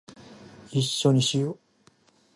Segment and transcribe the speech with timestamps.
[0.71, 1.57] 一緒にしよ♡